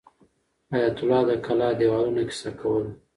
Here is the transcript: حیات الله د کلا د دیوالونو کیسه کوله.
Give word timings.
حیات 0.71 0.97
الله 1.01 1.21
د 1.29 1.31
کلا 1.45 1.69
د 1.73 1.77
دیوالونو 1.79 2.21
کیسه 2.29 2.49
کوله. 2.59 2.91